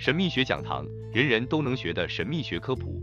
[0.00, 3.02] 神秘学讲堂，人人都能学的神秘学科普。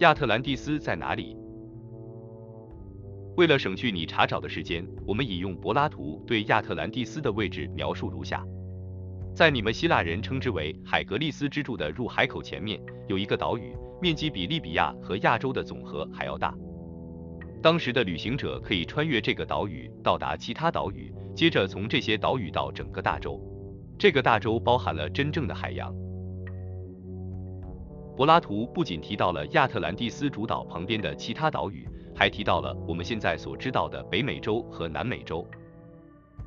[0.00, 1.34] 亚特兰蒂斯在哪里？
[3.38, 8.44] 为了省去你查找的时间，我们引用柏拉图对亚特兰蒂斯的位置描述如下：
[9.34, 12.78] 在你们希腊人称之为海格力斯之柱的入海口前面，
[13.08, 13.74] 有一个岛屿。
[14.02, 16.52] 面积比利比亚和亚洲的总和还要大。
[17.62, 23.40] 当时的旅行者可以穿越这个岛屿到达其他岛屿，接着从这些岛屿到整个大洲。
[23.96, 25.94] 这个大洲包含了真正的海洋。
[28.16, 35.46] 柏拉图不仅提到了亚特兰蒂斯主岛旁边的其他岛屿，还提到了我们现在所知道的北美洲和南美洲。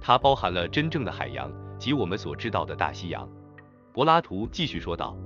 [0.01, 3.25] 它包含了真正的海洋及我们所知道的大西洋。
[3.93, 5.17] 柏拉图继续说道。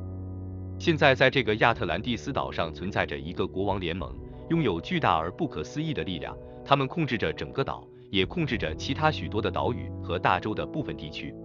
[0.80, 4.16] 现在在这个亚特兰蒂斯岛上存在着一个国王联盟，
[4.50, 6.34] 拥有巨大而不可思议的力量。
[6.64, 11.36] 他们控制着整个岛，也控制着其他许多的岛屿和大洲的部分地区。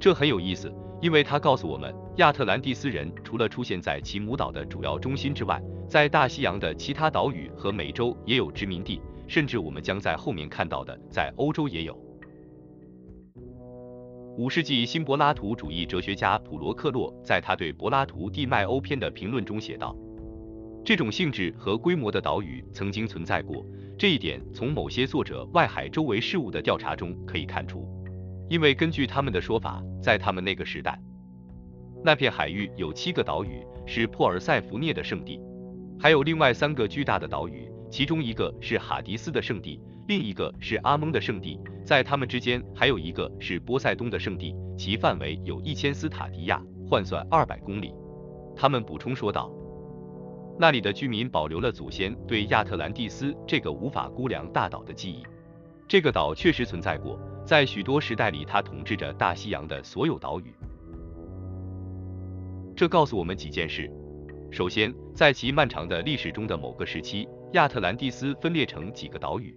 [0.00, 11.94] 这很有意思，因为它告诉我们，亚特兰蒂斯人除了出现在其母岛的主要中心之外，在大西洋的其他岛屿和美洲也有殖民地，甚至我们将在后面看到的，在欧洲也有。
[14.38, 19.94] 五世纪新柏拉图主义哲学家普罗克洛在他对柏拉图《地脉欧篇》的评论中写道
[20.82, 23.62] ：“这种性质和规模的岛屿曾经存在过，
[23.98, 27.86] 这一点从某些作者外海周围事物的调查中可以看出。
[28.48, 30.98] 因为根据他们的说法，在他们那个时代，
[32.02, 35.38] 那片海域有七个岛屿，是珀尔塞福涅的圣地，
[36.00, 47.92] 还有另外三个巨大的岛屿，其中一个是哈迪斯的圣地，另一个是阿蒙的圣地。”在他们之间还有一个是波塞冬的圣地，其范围有一千斯塔迪亚，换算二百公里。
[48.56, 49.52] 他们补充说道，
[50.58, 55.22] 那里的居民保留了祖先对亚特兰蒂斯这个无法估量大岛的记忆。
[55.86, 60.54] 这个岛确实存在过，在许多时代里，它统治着大西洋的所有岛屿。
[62.74, 63.90] 这告诉我们几件事：
[64.50, 69.54] 首先，在其漫长的历史中的某个时期，亚特兰蒂斯分裂成几个岛屿。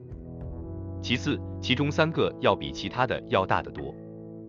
[1.01, 3.95] 其次，其中三个要比其他的要大得多。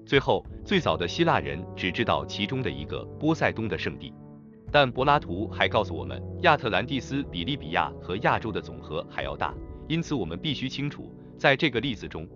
[0.04, 4.12] 最后，最早的希腊人只知道其中的一个波塞冬的圣地，
[4.72, 9.54] 但柏拉图还告诉我们，亚特兰蒂斯比利比亚和亚洲的总和还要大。
[9.86, 12.26] 因此，我们必须清楚，在这个例子中，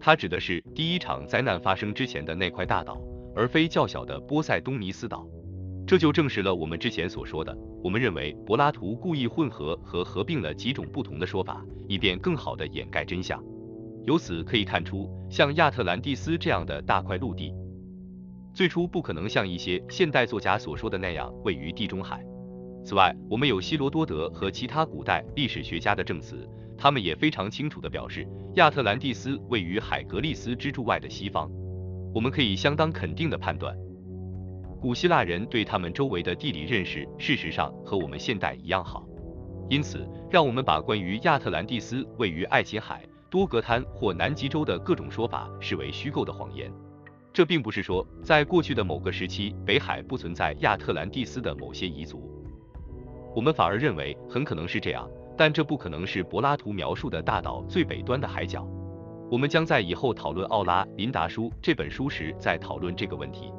[0.00, 3.00] 它指的是第一场灾难发生之前的那块大岛，
[3.36, 5.24] 而非较小的波塞冬尼斯岛。
[5.86, 7.56] 这就证实了我们之前所说的。
[7.82, 13.42] 我们认为柏拉图故意混合和合并了几种不同的说法，以便更好地掩盖真相。
[14.04, 17.52] 由此可以看出，像亚特兰蒂斯这样的大块陆地，
[18.54, 22.24] 最初不可能像一些现代作家所说的那样位于地中海。
[22.84, 26.48] 此外，我们有希罗多德和其他古代历史学家的证词，
[26.78, 31.50] 他们也非常清楚地表示，亚特兰蒂斯位于海格力斯支柱外的西方。
[32.14, 33.76] 我们可以相当肯定地判断。
[34.80, 39.06] 古希腊人对他们周围的地理认识，事实上和我们现代一样好。
[39.68, 46.72] 因此，让我们把关于亚特兰蒂斯位于爱琴海、多格滩或南极洲的各种说法视为虚构的谎言。
[47.30, 52.32] 这并不是说，在过去的某个时期，北海不存在亚特兰蒂斯的某些彝族。
[53.36, 58.66] 我们反而认为很可能是这样，但这不可能是柏拉图描述的大岛最北端的海角。
[59.30, 63.52] 我们将在以后讨论《奥拉林达书》这本书时再讨论这个问题。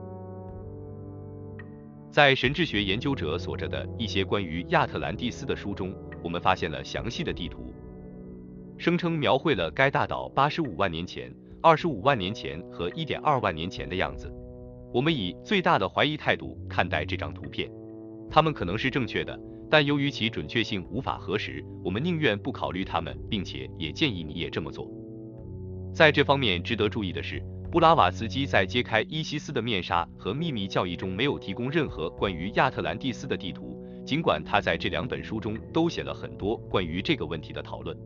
[2.12, 7.74] 在神智学研究者所着的一些关于亚特兰蒂斯的书中，我们发现了详细的地图，
[8.78, 14.30] 声称描绘了该大岛八十五万年前、二十五万年前和一点二万年前的样子。
[14.94, 17.72] 我们以最大的怀疑态度看待这张图片，
[18.30, 19.40] 它们可能是正确的，
[19.70, 24.86] 但由于其准确性无法核实，我们宁愿不考虑它们，并且也建议你也这么做。
[25.96, 27.42] 在这方面值得注意的是。
[27.72, 37.98] 布拉瓦茨基在揭开伊西斯的面纱和秘密教义中没有提供任何关于亚特兰蒂斯的地图，尽管他在这两本书中都写了很多关于这个问题的讨论。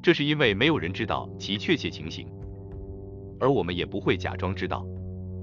[0.00, 2.28] 这是因为没有人知道其确切情形，
[3.40, 4.86] 而我们也不会假装知道。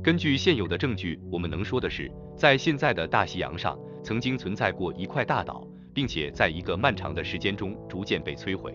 [0.02, 8.74] 根据现有的证据，我们能说的是，在现在的大西洋上曾经存在过一块大岛，并且在一个漫长的时间中逐渐被摧毁。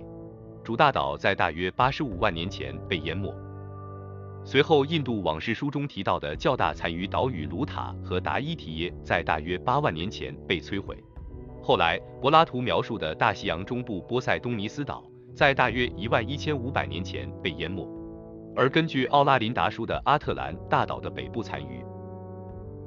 [0.62, 3.35] 主大岛在大约八十五万年前被淹没。
[4.45, 10.97] 随后，印度往事书中提到的较大残余岛屿卢塔和达伊提耶在大约八万年前被摧毁。
[11.63, 15.05] 后来，柏拉图描述的大西洋中部波塞冬尼斯岛
[15.35, 17.87] 在大约一万一千五百年前被淹没。
[18.57, 21.85] 而根据奥拉林达书的阿特兰大岛的北部残余，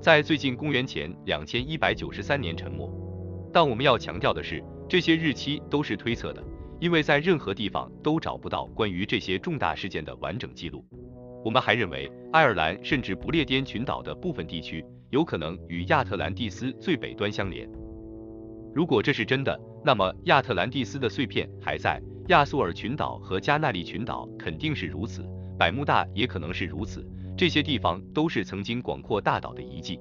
[0.02, 2.92] 在最近公元前两千一百九十三年沉没。
[3.54, 4.64] 但我们要强调的是。
[4.90, 6.44] 这些日期都是推测的，
[6.80, 10.86] 因为在任何地方都找不到关于这些重大事件的完整记录。
[11.44, 17.70] 我们还认为，爱尔兰甚至不列颠群岛的部分地区有可能与亚特兰蒂斯最北端相连。
[18.74, 25.24] 如果这是真的，那么亚特兰蒂斯的碎片还在，亚速尔群岛和加那利群岛肯定是如此，
[25.60, 27.06] 百慕大也可能是如此，
[27.38, 30.00] 这些地方都是曾经广阔大岛的遗迹。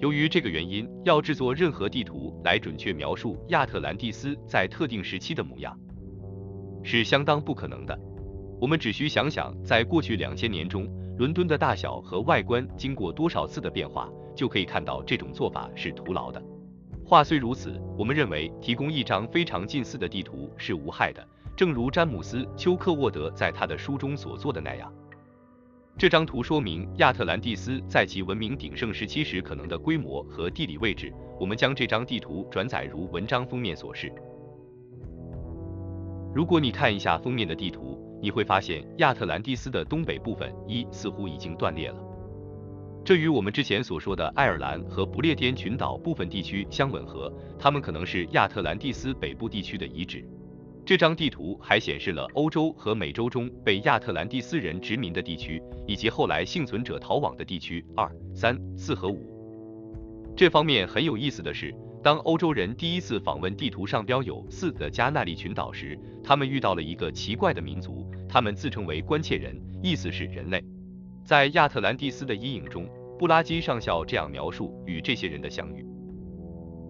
[0.00, 5.78] 由于这个原因，要制作任何地图来准确描述亚特兰蒂斯在特定时期的模样，
[6.82, 7.96] 是相当不可能的。
[8.62, 10.88] 我们只需想想，在过去两千年中，
[11.18, 16.40] 伦敦的大小和外观经过多少次的变化，就可以看到这种做法是徒劳的。
[17.04, 21.26] 话虽如此，我们认为提供一张非常近似的地图是无害的，
[21.56, 24.92] 正如詹姆斯·丘克沃德在他的书中所做的那样。
[25.98, 31.12] 这张图说明亚特兰蒂斯在其文明鼎盛时期时可能的规模和地理位置。
[31.40, 34.12] 我们将这张地图转载如文章封面所示。
[36.32, 41.96] 如果你看一下封面的地图，你会发现亚特兰蒂斯的东北部分一似乎已经断裂了，
[43.04, 50.24] 这与我们之前所说的爱尔兰和不列颠群岛部分地区相吻合，它们可能是亚特兰蒂斯北部地区的遗址。
[50.86, 59.26] 这张地图还显示了欧洲和美洲中被亚特兰蒂斯人殖民的地区，以及后来幸存者逃往的地区二、三、四和五。
[60.36, 61.74] 这方面很有意思的是。
[62.02, 70.64] 当欧洲人第一次访问地图上标有四的加那利群岛时，他们遇到了一个奇怪的民族，他们自称为关切人，意思是人类。
[71.24, 72.88] 在亚特兰蒂斯的阴影中，
[73.20, 75.86] 布拉基上校这样描述与这些人的相遇：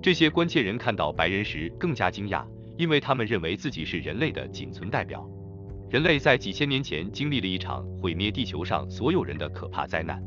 [0.01, 2.47] 这些关切人看到白人时更加惊讶，
[2.79, 5.29] 因为他们认为自己是人类的仅存代表。
[5.91, 10.25] 人类在几千年前经历了一场毁灭地球上所有人的可怕灾难，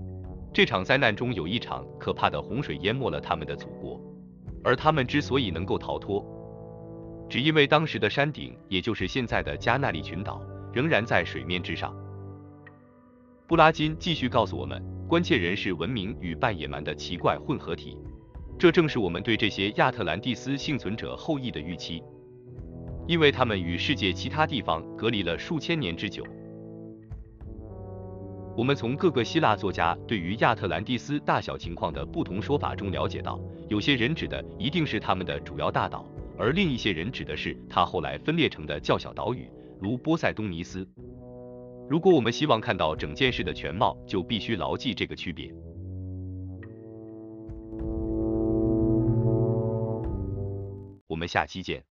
[0.54, 4.00] 这场灾难中有一场可怕的洪水淹没了他们的祖国。
[4.66, 6.26] 而他们之所以能够逃脱，
[7.30, 10.42] 只因为当时的山顶，也就是现在的加那利群岛，
[10.74, 11.96] 仍然在水面之上。
[13.46, 17.96] 布拉金继续告诉我们，关切人是文明与半野蛮的奇怪混合体，
[18.58, 22.02] 这正是我们对这些亚特兰蒂斯幸存者后裔的预期，
[23.08, 26.26] 因为他们与世界其他地方隔离了数千年之久。
[28.57, 33.38] 我们从各个希腊作家对于亚特兰蒂斯大小情况的不同说法中了解到，
[33.68, 36.06] 有些人指的一定是他们的主要大岛，
[36.38, 39.50] 而另一些人指的是他后来分裂成的较小岛屿，
[39.81, 40.88] 如波塞冬尼斯。
[41.90, 45.54] 如果我们希望看到整件事的全貌，就必须牢记这个区别。
[51.07, 51.84] 我们下期见。